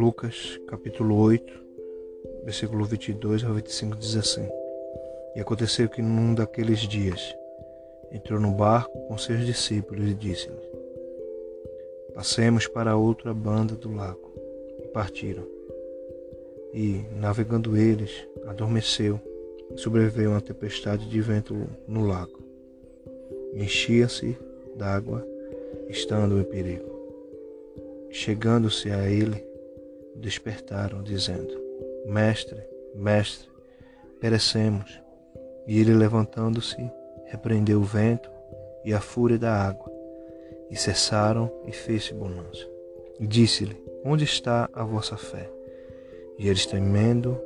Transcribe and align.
Lucas 0.00 0.58
capítulo 0.66 1.14
8, 1.14 1.52
versículo 2.42 2.86
22 2.86 3.44
ao 3.44 3.52
25 3.52 3.96
diz 3.98 4.16
assim: 4.16 4.48
E 5.36 5.40
aconteceu 5.40 5.90
que 5.90 6.00
num 6.00 6.34
daqueles 6.34 6.78
dias 6.78 7.20
entrou 8.10 8.40
no 8.40 8.50
barco 8.52 8.98
com 9.06 9.18
seus 9.18 9.44
discípulos 9.44 10.08
e 10.08 10.14
disse-lhes: 10.14 10.64
Passemos 12.14 12.66
para 12.66 12.96
outra 12.96 13.34
banda 13.34 13.74
do 13.74 13.94
lago. 13.94 14.32
E 14.82 14.88
partiram. 14.88 15.44
E, 16.72 17.04
navegando 17.14 17.76
eles, 17.76 18.26
adormeceu 18.46 19.20
e 19.70 19.76
sobreveio 19.76 20.30
uma 20.30 20.40
tempestade 20.40 21.10
de 21.10 21.20
vento 21.20 21.68
no 21.86 22.06
lago. 22.06 22.40
Enchia-se 23.52 24.34
d'água, 24.74 25.22
estando 25.90 26.40
em 26.40 26.44
perigo. 26.44 26.88
Chegando-se 28.10 28.90
a 28.90 29.06
ele, 29.06 29.49
despertaram, 30.16 31.02
dizendo: 31.02 31.52
Mestre, 32.06 32.62
mestre, 32.94 33.48
perecemos. 34.20 35.00
E 35.66 35.78
ele, 35.80 35.94
levantando-se, 35.94 36.90
repreendeu 37.26 37.80
o 37.80 37.84
vento 37.84 38.30
e 38.84 38.92
a 38.92 39.00
fúria 39.00 39.38
da 39.38 39.54
água, 39.54 39.90
e 40.70 40.76
cessaram 40.76 41.50
e 41.66 41.72
fez-se 41.72 42.12
bonança. 42.14 42.66
E 43.18 43.26
disse-lhe: 43.26 43.76
Onde 44.04 44.24
está 44.24 44.68
a 44.72 44.82
vossa 44.84 45.16
fé? 45.16 45.50
E 46.38 46.48
eles, 46.48 46.66
temendo, 46.66 47.40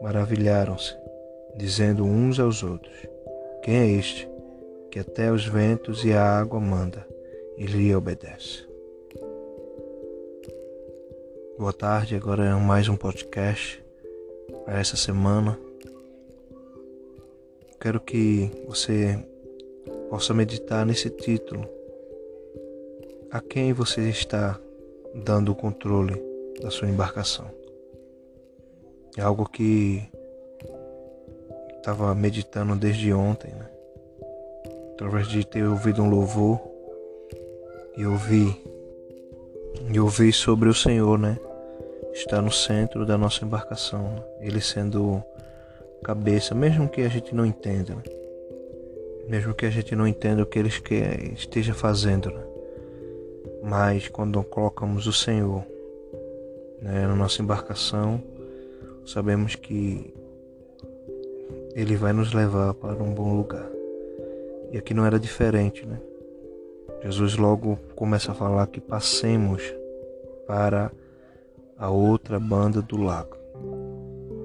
maravilharam-se, 0.00 0.96
dizendo 1.56 2.04
uns 2.04 2.38
aos 2.38 2.62
outros: 2.62 2.94
Quem 3.62 3.76
é 3.76 3.86
este 3.86 4.28
que 4.90 4.98
até 4.98 5.30
os 5.32 5.46
ventos 5.46 6.04
e 6.04 6.12
a 6.12 6.22
água 6.22 6.60
manda 6.60 7.06
e 7.56 7.64
lhe 7.66 7.94
obedece? 7.94 8.69
Boa 11.60 11.74
tarde, 11.74 12.16
agora 12.16 12.42
é 12.42 12.54
mais 12.54 12.88
um 12.88 12.96
podcast 12.96 13.84
para 14.64 14.80
essa 14.80 14.96
semana. 14.96 15.58
Quero 17.78 18.00
que 18.00 18.50
você 18.66 19.22
possa 20.08 20.32
meditar 20.32 20.86
nesse 20.86 21.10
título. 21.10 21.68
A 23.30 23.42
quem 23.42 23.74
você 23.74 24.08
está 24.08 24.58
dando 25.14 25.52
o 25.52 25.54
controle 25.54 26.18
da 26.62 26.70
sua 26.70 26.88
embarcação? 26.88 27.50
É 29.18 29.20
algo 29.20 29.46
que 29.46 30.02
estava 31.76 32.14
meditando 32.14 32.74
desde 32.74 33.12
ontem, 33.12 33.52
né? 33.52 33.70
através 34.94 35.28
de 35.28 35.46
ter 35.46 35.68
ouvido 35.68 36.02
um 36.02 36.08
louvor 36.08 36.58
e 37.98 38.06
ouvir 38.06 38.58
e 39.92 40.00
ouvir 40.00 40.32
sobre 40.32 40.66
o 40.66 40.74
Senhor, 40.74 41.18
né? 41.18 41.38
Está 42.12 42.40
no 42.40 42.50
centro 42.50 43.06
da 43.06 43.16
nossa 43.16 43.44
embarcação, 43.44 44.24
ele 44.40 44.60
sendo 44.60 45.22
cabeça, 46.02 46.54
mesmo 46.54 46.88
que 46.88 47.02
a 47.02 47.08
gente 47.08 47.34
não 47.34 47.44
entenda, 47.44 47.94
né? 47.94 48.02
mesmo 49.28 49.54
que 49.54 49.66
a 49.66 49.70
gente 49.70 49.94
não 49.94 50.06
entenda 50.06 50.42
o 50.42 50.46
que 50.46 50.58
ele 50.58 50.70
esteja 51.34 51.72
fazendo, 51.72 52.30
né? 52.30 52.42
mas 53.62 54.08
quando 54.08 54.42
colocamos 54.42 55.06
o 55.06 55.12
Senhor 55.12 55.64
né, 56.80 57.06
na 57.06 57.14
nossa 57.14 57.42
embarcação, 57.42 58.22
sabemos 59.06 59.54
que 59.54 60.12
ele 61.74 61.96
vai 61.96 62.12
nos 62.12 62.32
levar 62.32 62.74
para 62.74 63.02
um 63.02 63.12
bom 63.12 63.36
lugar. 63.36 63.68
E 64.72 64.78
aqui 64.78 64.94
não 64.94 65.04
era 65.04 65.18
diferente, 65.18 65.86
né? 65.86 66.00
Jesus 67.02 67.36
logo 67.36 67.78
começa 67.94 68.32
a 68.32 68.34
falar 68.34 68.66
que 68.66 68.80
passemos 68.80 69.62
para 70.46 70.90
a 71.80 71.88
outra 71.88 72.38
banda 72.38 72.82
do 72.82 72.98
lago. 72.98 73.38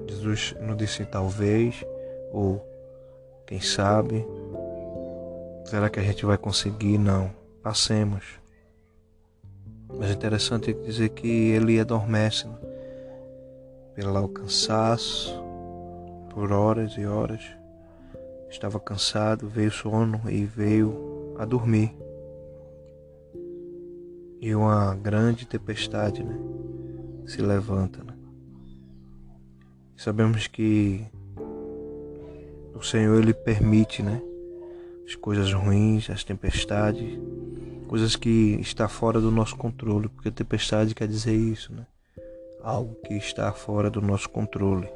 Jesus 0.08 0.56
não 0.58 0.74
disse 0.74 1.04
talvez 1.04 1.84
ou 2.32 2.66
quem 3.46 3.60
sabe. 3.60 4.26
Será 5.66 5.90
que 5.90 6.00
a 6.00 6.02
gente 6.02 6.24
vai 6.24 6.38
conseguir? 6.38 6.96
Não. 6.96 7.30
Passemos. 7.62 8.24
Mas 9.98 10.10
é 10.10 10.14
interessante 10.14 10.72
dizer 10.72 11.10
que 11.10 11.28
ele 11.50 11.78
adormece 11.78 12.46
né? 12.46 12.56
pelo 13.94 14.28
cansaço, 14.28 15.34
por 16.30 16.50
horas 16.52 16.92
e 16.92 17.04
horas. 17.04 17.42
Estava 18.48 18.80
cansado, 18.80 19.46
veio 19.46 19.70
sono 19.70 20.22
e 20.30 20.44
veio 20.44 21.34
a 21.38 21.44
dormir. 21.44 21.94
E 24.40 24.54
uma 24.54 24.94
grande 24.94 25.44
tempestade, 25.46 26.22
né? 26.22 26.55
Se 27.26 27.42
levanta. 27.42 28.02
Né? 28.02 28.14
Sabemos 29.96 30.46
que 30.46 31.04
o 32.74 32.82
Senhor 32.82 33.20
ele 33.22 33.34
permite, 33.34 34.02
né, 34.02 34.22
as 35.06 35.14
coisas 35.14 35.52
ruins, 35.52 36.10
as 36.10 36.22
tempestades, 36.22 37.18
coisas 37.88 38.16
que 38.16 38.58
está 38.60 38.88
fora 38.88 39.20
do 39.20 39.30
nosso 39.30 39.56
controle, 39.56 40.08
porque 40.08 40.30
tempestade 40.30 40.94
quer 40.94 41.08
dizer 41.08 41.34
isso, 41.34 41.72
né? 41.72 41.86
Algo 42.62 42.96
que 42.96 43.14
está 43.14 43.52
fora 43.52 43.88
do 43.88 44.02
nosso 44.02 44.28
controle, 44.28 44.88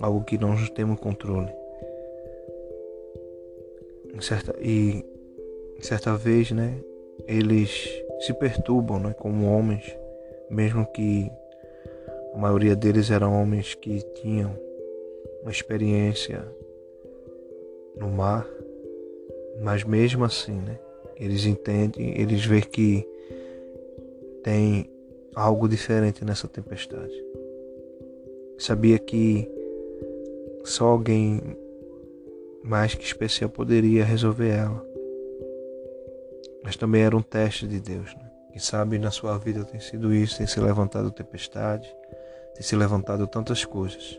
algo 0.00 0.24
que 0.24 0.38
não 0.38 0.56
temos 0.68 0.98
controle. 0.98 1.52
Certa, 4.20 4.56
e 4.62 5.04
certa 5.80 6.16
vez, 6.16 6.50
né, 6.50 6.80
eles 7.26 7.86
se 8.20 8.32
perturbam, 8.32 8.98
né, 8.98 9.12
como 9.12 9.46
homens, 9.46 9.94
mesmo 10.50 10.86
que 10.86 11.30
a 12.36 12.38
maioria 12.38 12.76
deles 12.76 13.10
eram 13.10 13.32
homens 13.32 13.74
que 13.74 14.02
tinham 14.20 14.54
uma 15.40 15.50
experiência 15.50 16.46
no 17.96 18.10
mar, 18.10 18.46
mas 19.62 19.82
mesmo 19.84 20.22
assim, 20.22 20.60
né? 20.60 20.78
Eles 21.16 21.46
entendem, 21.46 22.20
eles 22.20 22.44
veem 22.44 22.60
que 22.60 23.08
tem 24.42 24.90
algo 25.34 25.66
diferente 25.66 26.26
nessa 26.26 26.46
tempestade. 26.46 27.24
Sabia 28.58 28.98
que 28.98 29.50
só 30.62 30.88
alguém 30.88 31.40
mais 32.62 32.94
que 32.94 33.04
especial 33.04 33.48
poderia 33.48 34.04
resolver 34.04 34.50
ela. 34.50 34.86
Mas 36.62 36.76
também 36.76 37.00
era 37.00 37.16
um 37.16 37.22
teste 37.22 37.66
de 37.66 37.80
Deus, 37.80 38.14
né? 38.14 38.30
Quem 38.50 38.60
sabe 38.60 38.98
na 38.98 39.10
sua 39.10 39.38
vida 39.38 39.64
tem 39.64 39.80
sido 39.80 40.12
isso, 40.14 40.36
tem 40.36 40.46
se 40.46 40.60
levantado 40.60 41.10
tempestade, 41.10 41.90
tem 42.56 42.62
se 42.62 42.74
levantado 42.74 43.26
tantas 43.26 43.66
coisas. 43.66 44.18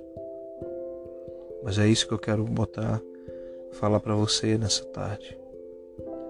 Mas 1.64 1.80
é 1.80 1.88
isso 1.88 2.08
que 2.08 2.14
eu 2.14 2.20
quero 2.20 2.44
botar, 2.44 3.02
falar 3.72 4.00
para 4.00 4.14
você 4.14 4.60
nessa 4.60 4.86
tarde. 4.86 5.36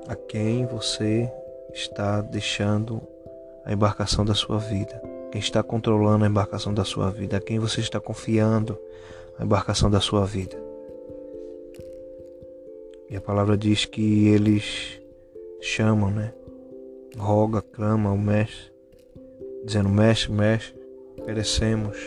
A 0.07 0.15
quem 0.15 0.65
você 0.65 1.29
está 1.73 2.21
deixando 2.21 3.01
a 3.65 3.73
embarcação 3.73 4.23
da 4.23 4.33
sua 4.33 4.57
vida? 4.57 5.01
Quem 5.33 5.39
está 5.39 5.61
controlando 5.61 6.23
a 6.23 6.27
embarcação 6.29 6.73
da 6.73 6.85
sua 6.85 7.11
vida? 7.11 7.35
A 7.35 7.41
quem 7.41 7.59
você 7.59 7.81
está 7.81 7.99
confiando 7.99 8.79
a 9.37 9.43
embarcação 9.43 9.91
da 9.91 9.99
sua 9.99 10.25
vida? 10.25 10.57
E 13.09 13.17
a 13.17 13.21
palavra 13.21 13.57
diz 13.57 13.83
que 13.83 14.29
eles 14.29 15.01
chamam, 15.59 16.09
né? 16.09 16.33
Roga, 17.17 17.61
clama 17.61 18.09
ao 18.09 18.17
mestre, 18.17 18.71
dizendo: 19.65 19.89
Mestre, 19.89 20.31
mestre, 20.31 20.76
perecemos. 21.27 21.97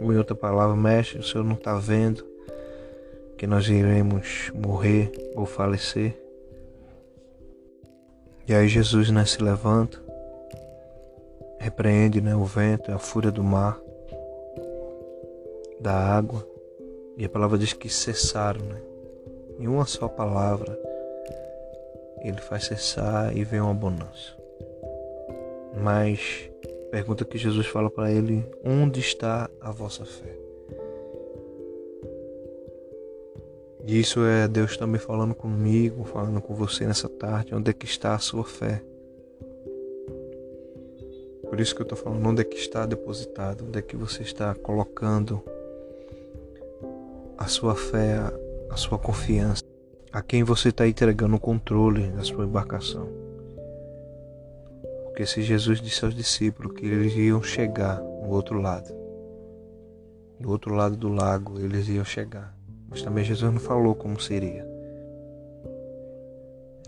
Ou 0.00 0.12
em 0.12 0.16
outra 0.16 0.36
palavra, 0.36 0.76
mestre, 0.76 1.18
o 1.18 1.24
Senhor 1.24 1.42
não 1.42 1.54
está 1.54 1.76
vendo 1.76 2.24
que 3.36 3.48
nós 3.48 3.68
iremos 3.68 4.52
morrer 4.54 5.10
ou 5.34 5.44
falecer. 5.44 6.16
E 8.46 8.54
aí 8.54 8.68
Jesus 8.68 9.10
né, 9.10 9.24
se 9.24 9.42
levanta, 9.42 10.00
repreende 11.58 12.20
né, 12.20 12.36
o 12.36 12.44
vento, 12.44 12.92
a 12.92 12.98
fúria 12.98 13.32
do 13.32 13.42
mar, 13.42 13.76
da 15.80 15.92
água. 15.92 16.46
E 17.16 17.24
a 17.24 17.28
palavra 17.28 17.58
diz 17.58 17.72
que 17.72 17.88
cessaram, 17.88 18.64
né? 18.64 18.80
Em 19.58 19.66
uma 19.66 19.84
só 19.84 20.06
palavra, 20.06 20.78
ele 22.20 22.40
faz 22.40 22.66
cessar 22.66 23.36
e 23.36 23.42
vem 23.42 23.60
uma 23.60 23.74
bonança. 23.74 24.36
Mas 25.76 26.50
Pergunta 26.90 27.24
que 27.24 27.38
Jesus 27.38 27.66
fala 27.66 27.90
para 27.90 28.10
ele: 28.10 28.44
Onde 28.64 29.00
está 29.00 29.50
a 29.60 29.70
vossa 29.70 30.04
fé? 30.04 30.44
E 33.86 34.00
isso 34.00 34.24
é 34.24 34.48
Deus 34.48 34.76
também 34.78 34.98
falando 34.98 35.34
comigo, 35.34 36.04
falando 36.04 36.40
com 36.40 36.54
você 36.54 36.86
nessa 36.86 37.08
tarde. 37.08 37.54
Onde 37.54 37.70
é 37.70 37.74
que 37.74 37.84
está 37.84 38.14
a 38.14 38.18
sua 38.18 38.44
fé? 38.44 38.82
Por 41.48 41.60
isso 41.60 41.74
que 41.74 41.82
eu 41.82 41.84
estou 41.84 41.98
falando, 41.98 42.26
onde 42.26 42.40
é 42.40 42.44
que 42.44 42.56
está 42.56 42.86
depositado? 42.86 43.64
Onde 43.68 43.78
é 43.78 43.82
que 43.82 43.94
você 43.94 44.22
está 44.22 44.54
colocando 44.54 45.42
a 47.36 47.46
sua 47.46 47.74
fé, 47.74 48.16
a 48.70 48.76
sua 48.76 48.98
confiança? 48.98 49.62
A 50.10 50.22
quem 50.22 50.42
você 50.42 50.70
está 50.70 50.88
entregando 50.88 51.36
o 51.36 51.40
controle 51.40 52.08
da 52.08 52.22
sua 52.22 52.44
embarcação? 52.44 53.23
Porque 55.14 55.26
se 55.26 55.42
Jesus 55.42 55.80
disse 55.80 56.04
aos 56.04 56.12
discípulos 56.12 56.72
que 56.72 56.84
eles 56.84 57.14
iam 57.14 57.40
chegar 57.40 58.00
no 58.00 58.30
outro 58.30 58.60
lado. 58.60 58.92
Do 60.40 60.50
outro 60.50 60.74
lado 60.74 60.96
do 60.96 61.08
lago 61.08 61.60
eles 61.60 61.88
iam 61.88 62.04
chegar. 62.04 62.52
Mas 62.90 63.00
também 63.00 63.22
Jesus 63.22 63.52
não 63.52 63.60
falou 63.60 63.94
como 63.94 64.20
seria. 64.20 64.68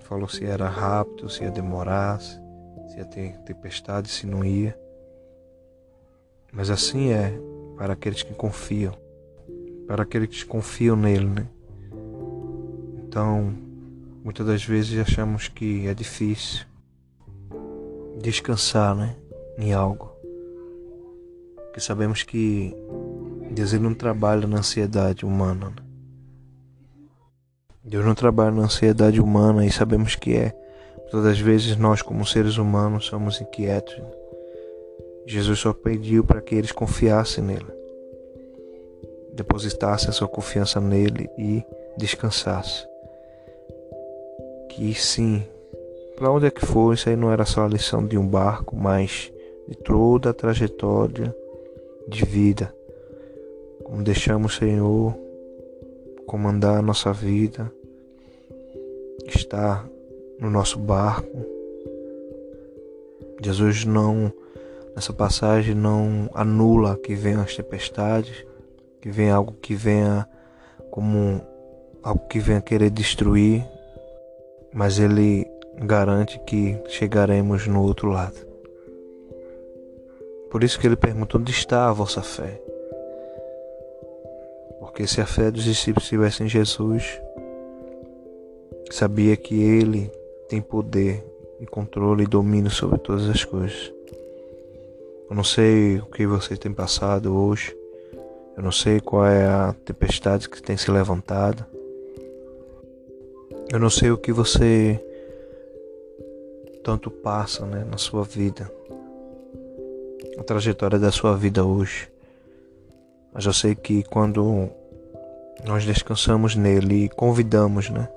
Falou 0.02 0.28
se 0.28 0.44
era 0.44 0.68
rápido, 0.68 1.30
se 1.30 1.44
ia 1.44 1.52
demorar, 1.52 2.20
se 2.20 2.96
ia 2.96 3.04
ter 3.04 3.38
tempestade, 3.42 4.08
se 4.08 4.26
não 4.26 4.44
ia. 4.44 4.76
Mas 6.52 6.68
assim 6.68 7.12
é 7.12 7.32
para 7.76 7.92
aqueles 7.92 8.24
que 8.24 8.34
confiam, 8.34 8.94
para 9.86 10.02
aqueles 10.02 10.42
que 10.42 10.46
confiam 10.46 10.96
nele, 10.96 11.26
né? 11.26 11.46
Então, 13.06 13.54
muitas 14.24 14.44
das 14.44 14.64
vezes 14.64 14.98
achamos 14.98 15.46
que 15.46 15.86
é 15.86 15.94
difícil 15.94 16.66
descansar, 18.26 18.92
né, 18.96 19.14
em 19.56 19.72
algo. 19.72 20.10
Porque 21.56 21.78
sabemos 21.78 22.24
que 22.24 22.74
Deus 23.52 23.72
ele 23.72 23.84
não 23.84 23.94
trabalha 23.94 24.48
na 24.48 24.58
ansiedade 24.58 25.24
humana. 25.24 25.66
Né? 25.70 25.76
Deus 27.84 28.04
não 28.04 28.16
trabalha 28.16 28.50
na 28.50 28.62
ansiedade 28.62 29.20
humana 29.20 29.64
e 29.64 29.70
sabemos 29.70 30.16
que 30.16 30.34
é. 30.34 30.52
Todas 31.08 31.26
as 31.26 31.38
vezes 31.38 31.76
nós, 31.76 32.02
como 32.02 32.26
seres 32.26 32.58
humanos, 32.58 33.06
somos 33.06 33.40
inquietos. 33.40 33.96
Né? 33.96 34.10
Jesus 35.24 35.60
só 35.60 35.72
pediu 35.72 36.24
para 36.24 36.40
que 36.40 36.56
eles 36.56 36.72
confiassem 36.72 37.44
nele, 37.44 37.66
depositassem 39.34 40.08
a 40.08 40.12
sua 40.12 40.26
confiança 40.26 40.80
nele 40.80 41.30
e 41.38 41.64
descansassem. 41.96 42.88
Que 44.70 44.92
sim, 44.94 45.46
para 46.16 46.30
onde 46.30 46.46
é 46.46 46.50
que 46.50 46.64
for, 46.64 46.94
isso 46.94 47.08
aí 47.08 47.16
não 47.16 47.30
era 47.30 47.44
só 47.44 47.64
a 47.64 47.68
lição 47.68 48.04
de 48.06 48.16
um 48.16 48.26
barco, 48.26 48.74
mas 48.74 49.32
de 49.68 49.76
toda 49.76 50.30
a 50.30 50.34
trajetória 50.34 51.34
de 52.08 52.24
vida. 52.24 52.74
Como 53.84 54.02
deixamos 54.02 54.54
o 54.54 54.58
Senhor 54.58 55.14
comandar 56.26 56.78
a 56.78 56.82
nossa 56.82 57.12
vida, 57.12 57.70
estar 59.26 59.86
no 60.40 60.50
nosso 60.50 60.78
barco. 60.78 61.46
Jesus 63.42 63.84
não 63.84 64.32
Nessa 64.96 65.12
passagem 65.12 65.74
não 65.74 66.30
anula 66.32 66.96
que 66.96 67.14
venham 67.14 67.42
as 67.42 67.54
tempestades, 67.54 68.46
que 68.98 69.10
venha 69.10 69.34
algo 69.34 69.52
que 69.60 69.74
venha 69.74 70.26
como 70.90 71.42
algo 72.02 72.26
que 72.28 72.38
venha 72.38 72.62
querer 72.62 72.88
destruir, 72.88 73.62
mas 74.72 74.98
ele 74.98 75.46
garante 75.80 76.38
que 76.46 76.78
chegaremos 76.88 77.66
no 77.66 77.82
outro 77.82 78.08
lado. 78.10 78.46
Por 80.50 80.64
isso 80.64 80.78
que 80.78 80.86
ele 80.86 80.96
pergunta 80.96 81.36
onde 81.36 81.52
está 81.52 81.88
a 81.88 81.92
vossa 81.92 82.22
fé? 82.22 82.60
Porque 84.80 85.06
se 85.06 85.20
a 85.20 85.26
fé 85.26 85.50
dos 85.50 85.64
discípulos 85.64 86.04
estivesse 86.04 86.42
em 86.42 86.48
Jesus, 86.48 87.20
sabia 88.90 89.36
que 89.36 89.60
ele 89.60 90.10
tem 90.48 90.62
poder 90.62 91.24
e 91.60 91.66
controle 91.66 92.24
e 92.24 92.26
domínio 92.26 92.70
sobre 92.70 92.98
todas 92.98 93.28
as 93.28 93.44
coisas. 93.44 93.92
Eu 95.28 95.34
não 95.34 95.44
sei 95.44 95.98
o 95.98 96.06
que 96.06 96.26
você 96.26 96.56
tem 96.56 96.72
passado 96.72 97.36
hoje. 97.36 97.76
Eu 98.56 98.62
não 98.62 98.72
sei 98.72 99.00
qual 99.00 99.26
é 99.26 99.44
a 99.44 99.74
tempestade 99.84 100.48
que 100.48 100.62
tem 100.62 100.76
se 100.76 100.90
levantado. 100.90 101.66
Eu 103.70 103.78
não 103.78 103.90
sei 103.90 104.10
o 104.10 104.16
que 104.16 104.32
você 104.32 105.04
tanto 106.86 107.10
passa 107.10 107.66
né, 107.66 107.84
na 107.90 107.98
sua 107.98 108.22
vida, 108.22 108.70
a 110.38 110.42
trajetória 110.44 111.00
da 111.00 111.10
sua 111.10 111.36
vida 111.36 111.64
hoje. 111.64 112.08
Mas 113.34 113.44
eu 113.44 113.52
sei 113.52 113.74
que 113.74 114.04
quando 114.04 114.70
nós 115.66 115.84
descansamos 115.84 116.54
nele 116.54 117.06
e 117.06 117.08
convidamos 117.08 117.90
né, 117.90 118.08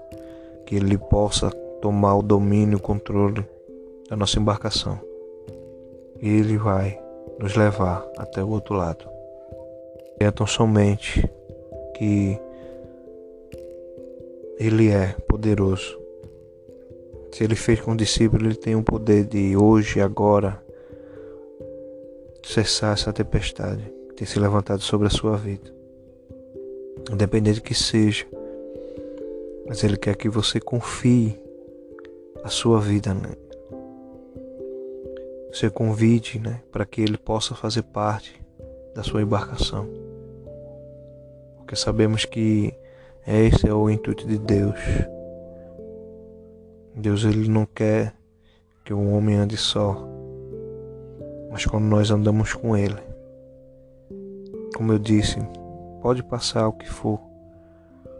que 0.68 0.76
ele 0.76 1.00
possa 1.00 1.50
tomar 1.82 2.18
o 2.18 2.22
domínio, 2.22 2.78
o 2.78 2.82
controle 2.82 3.44
da 4.08 4.16
nossa 4.16 4.38
embarcação, 4.38 5.02
ele 6.22 6.56
vai 6.56 7.02
nos 7.40 7.56
levar 7.56 8.08
até 8.20 8.44
o 8.44 8.50
outro 8.50 8.76
lado. 8.76 9.10
Tentam 10.20 10.46
somente 10.46 11.28
que 11.96 12.40
Ele 14.60 14.92
é 14.92 15.16
poderoso. 15.28 16.09
Se 17.32 17.44
Ele 17.44 17.56
fez 17.56 17.80
com 17.82 17.92
o 17.92 17.98
discípulo, 17.98 18.46
Ele 18.46 18.56
tem 18.56 18.76
o 18.76 18.84
poder 18.84 19.26
de 19.26 19.56
hoje, 19.56 20.02
agora, 20.02 20.64
cessar 22.44 22.94
essa 22.94 23.14
tempestade 23.14 23.84
que 24.10 24.16
tem 24.16 24.28
se 24.28 24.40
levantado 24.40 24.82
sobre 24.82 25.08
a 25.08 25.12
sua 25.12 25.38
vida. 25.38 25.74
Independente 27.12 27.62
que 27.62 27.74
seja. 27.74 28.26
Mas 29.68 29.84
Ele 29.84 29.98
quer 29.98 30.16
que 30.16 30.30
você 30.30 30.60
confie 30.60 31.40
a 32.44 32.50
sua 32.50 32.80
vida 32.80 33.14
nele 33.14 33.50
você 35.52 35.70
convide 35.70 36.40
né, 36.40 36.62
para 36.72 36.86
que 36.86 37.02
ele 37.02 37.18
possa 37.18 37.56
fazer 37.56 37.82
parte 37.82 38.40
da 38.94 39.04
sua 39.04 39.22
embarcação. 39.22 39.90
Porque 41.58 41.76
sabemos 41.76 42.26
que 42.26 42.74
esse 43.28 43.68
é 43.68 43.74
o 43.74 43.90
intuito 43.90 44.28
de 44.28 44.38
Deus. 44.38 44.80
Deus 47.00 47.24
ele 47.24 47.48
não 47.48 47.66
quer 47.66 48.14
que 48.84 48.94
o 48.94 49.12
homem 49.12 49.38
ande 49.38 49.56
só, 49.56 50.06
mas 51.50 51.66
quando 51.66 51.86
nós 51.86 52.12
andamos 52.12 52.54
com 52.54 52.76
ele. 52.76 53.02
Como 54.76 54.92
eu 54.92 55.00
disse, 55.00 55.38
pode 56.02 56.22
passar 56.22 56.68
o 56.68 56.74
que 56.74 56.90
for. 56.90 57.18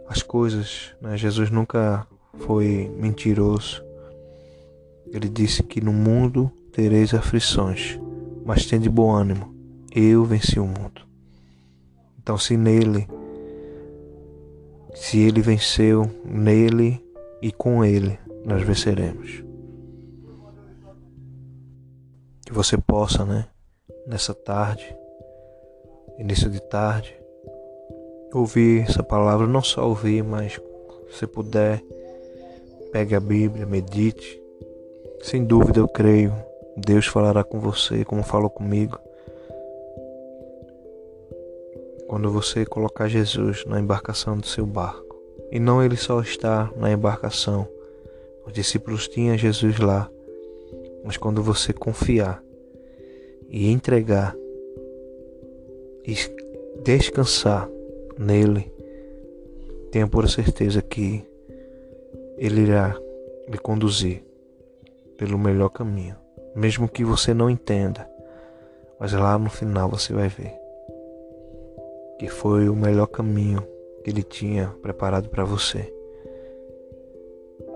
As 0.08 0.22
coisas, 0.22 0.94
né? 0.98 1.14
Jesus 1.14 1.50
nunca 1.50 2.06
foi 2.38 2.90
mentiroso. 2.96 3.84
Ele 5.12 5.28
disse 5.28 5.62
que 5.62 5.82
no 5.82 5.92
mundo 5.92 6.50
tereis 6.72 7.12
aflições, 7.12 8.00
mas 8.46 8.64
tende 8.64 8.88
bom 8.88 9.12
ânimo, 9.12 9.54
eu 9.94 10.24
venci 10.24 10.58
o 10.58 10.64
mundo. 10.64 11.02
Então, 12.18 12.38
se 12.38 12.56
nele, 12.56 13.06
se 14.94 15.18
ele 15.18 15.42
venceu, 15.42 16.10
nele 16.24 17.04
e 17.42 17.52
com 17.52 17.84
ele 17.84 18.18
nós 18.44 18.62
venceremos. 18.62 19.44
Que 22.46 22.52
você 22.52 22.76
possa, 22.76 23.24
né, 23.24 23.46
nessa 24.06 24.34
tarde, 24.34 24.96
início 26.18 26.50
de 26.50 26.60
tarde, 26.60 27.16
ouvir 28.32 28.82
essa 28.82 29.02
palavra, 29.02 29.46
não 29.46 29.62
só 29.62 29.88
ouvir, 29.88 30.22
mas 30.22 30.60
se 31.10 31.26
puder, 31.26 31.82
pegue 32.92 33.14
a 33.14 33.20
Bíblia, 33.20 33.66
medite. 33.66 34.40
Sem 35.22 35.44
dúvida, 35.44 35.80
eu 35.80 35.88
creio 35.88 36.32
Deus 36.76 37.06
falará 37.06 37.44
com 37.44 37.60
você 37.60 38.04
como 38.04 38.22
falou 38.22 38.48
comigo. 38.48 38.98
Quando 42.08 42.30
você 42.30 42.64
colocar 42.64 43.06
Jesus 43.08 43.64
na 43.66 43.78
embarcação 43.78 44.38
do 44.38 44.46
seu 44.46 44.66
barco. 44.66 45.16
E 45.52 45.60
não 45.60 45.82
ele 45.82 45.96
só 45.96 46.20
está 46.20 46.70
na 46.76 46.90
embarcação. 46.90 47.68
Os 48.50 48.54
discípulos 48.54 49.06
tinham 49.06 49.38
Jesus 49.38 49.78
lá. 49.78 50.10
Mas 51.04 51.16
quando 51.16 51.40
você 51.40 51.72
confiar 51.72 52.42
e 53.48 53.70
entregar 53.70 54.36
e 56.04 56.14
descansar 56.82 57.70
nele, 58.18 58.72
tenha 59.92 60.08
por 60.08 60.28
certeza 60.28 60.82
que 60.82 61.24
ele 62.36 62.62
irá 62.62 62.98
lhe 63.48 63.58
conduzir 63.58 64.24
pelo 65.16 65.38
melhor 65.38 65.68
caminho 65.68 66.16
mesmo 66.54 66.88
que 66.88 67.04
você 67.04 67.32
não 67.32 67.48
entenda, 67.48 68.08
mas 68.98 69.12
lá 69.12 69.38
no 69.38 69.48
final 69.48 69.88
você 69.88 70.12
vai 70.12 70.28
ver 70.28 70.52
que 72.18 72.28
foi 72.28 72.68
o 72.68 72.74
melhor 72.74 73.06
caminho 73.06 73.62
que 74.02 74.10
ele 74.10 74.22
tinha 74.22 74.74
preparado 74.82 75.28
para 75.28 75.44
você. 75.44 75.90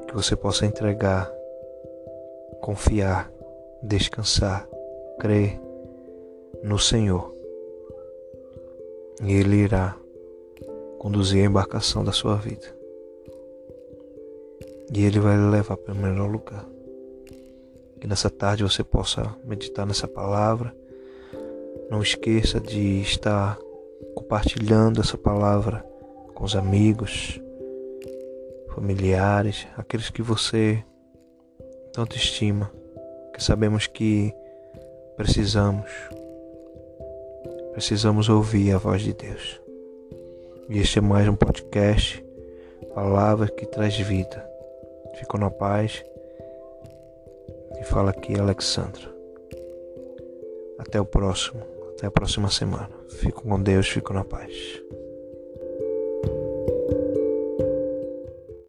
Que 0.06 0.14
você 0.14 0.36
possa 0.36 0.66
entregar, 0.66 1.30
confiar, 2.60 3.30
descansar, 3.82 4.68
crer 5.18 5.60
no 6.62 6.78
Senhor. 6.78 7.34
E 9.22 9.32
Ele 9.32 9.56
irá 9.56 9.96
conduzir 10.98 11.42
a 11.42 11.46
embarcação 11.46 12.02
da 12.02 12.12
sua 12.12 12.36
vida. 12.36 12.66
E 14.92 15.04
Ele 15.04 15.20
vai 15.20 15.36
levar 15.36 15.76
para 15.76 15.92
o 15.92 15.96
melhor 15.96 16.30
lugar. 16.30 16.64
Que 18.00 18.06
nessa 18.06 18.30
tarde 18.30 18.62
você 18.62 18.82
possa 18.82 19.34
meditar 19.44 19.86
nessa 19.86 20.08
palavra. 20.08 20.74
Não 21.90 22.02
esqueça 22.02 22.60
de 22.60 23.00
estar 23.02 23.58
compartilhando 24.14 25.00
essa 25.00 25.18
palavra 25.18 25.84
com 26.34 26.44
os 26.44 26.56
amigos, 26.56 27.40
familiares, 28.74 29.66
aqueles 29.76 30.10
que 30.10 30.22
você 30.22 30.84
tanto 31.92 32.16
estima, 32.16 32.70
que 33.32 33.42
sabemos 33.42 33.86
que 33.86 34.34
precisamos 35.16 35.90
Precisamos 37.74 38.28
ouvir 38.28 38.72
a 38.72 38.78
voz 38.78 39.02
de 39.02 39.12
Deus. 39.12 39.60
E 40.68 40.78
este 40.78 41.00
é 41.00 41.02
mais 41.02 41.26
um 41.26 41.34
podcast, 41.34 42.24
palavra 42.94 43.48
que 43.48 43.66
traz 43.66 43.98
vida. 43.98 44.48
Ficou 45.16 45.40
na 45.40 45.50
paz. 45.50 46.04
E 47.80 47.82
fala 47.82 48.10
aqui 48.10 48.38
Alexandra. 48.38 49.12
Até 50.78 51.00
o 51.00 51.04
próximo, 51.04 51.64
até 51.96 52.06
a 52.06 52.12
próxima 52.12 52.48
semana. 52.48 52.90
Fico 53.08 53.42
com 53.42 53.60
Deus, 53.60 53.88
fico 53.88 54.12
na 54.12 54.22
paz. 54.22 54.52